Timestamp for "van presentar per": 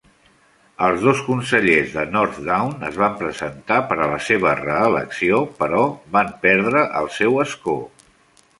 3.03-3.99